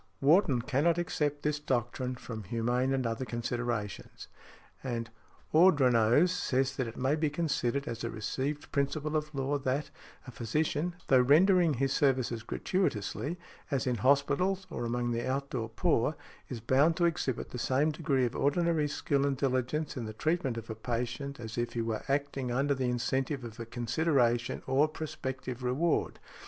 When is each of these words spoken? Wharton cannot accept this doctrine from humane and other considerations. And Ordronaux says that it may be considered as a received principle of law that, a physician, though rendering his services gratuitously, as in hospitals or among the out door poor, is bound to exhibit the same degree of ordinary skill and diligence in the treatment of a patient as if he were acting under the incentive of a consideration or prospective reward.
Wharton 0.19 0.63
cannot 0.63 0.97
accept 0.97 1.43
this 1.43 1.59
doctrine 1.59 2.15
from 2.15 2.41
humane 2.45 2.91
and 2.91 3.05
other 3.05 3.23
considerations. 3.23 4.27
And 4.83 5.11
Ordronaux 5.53 6.25
says 6.27 6.75
that 6.77 6.87
it 6.87 6.97
may 6.97 7.13
be 7.15 7.29
considered 7.29 7.87
as 7.87 8.03
a 8.03 8.09
received 8.09 8.71
principle 8.71 9.15
of 9.15 9.35
law 9.35 9.59
that, 9.59 9.91
a 10.25 10.31
physician, 10.31 10.95
though 11.05 11.21
rendering 11.21 11.75
his 11.75 11.93
services 11.93 12.41
gratuitously, 12.41 13.37
as 13.69 13.85
in 13.85 13.97
hospitals 13.97 14.65
or 14.71 14.85
among 14.85 15.11
the 15.11 15.29
out 15.29 15.51
door 15.51 15.69
poor, 15.69 16.15
is 16.49 16.61
bound 16.61 16.97
to 16.97 17.05
exhibit 17.05 17.51
the 17.51 17.59
same 17.59 17.91
degree 17.91 18.25
of 18.25 18.35
ordinary 18.35 18.87
skill 18.87 19.23
and 19.23 19.37
diligence 19.37 19.95
in 19.95 20.05
the 20.05 20.13
treatment 20.13 20.57
of 20.57 20.67
a 20.71 20.73
patient 20.73 21.39
as 21.39 21.59
if 21.59 21.73
he 21.73 21.81
were 21.83 22.01
acting 22.09 22.51
under 22.51 22.73
the 22.73 22.85
incentive 22.89 23.43
of 23.43 23.59
a 23.59 23.67
consideration 23.67 24.63
or 24.65 24.87
prospective 24.87 25.61
reward. 25.61 26.17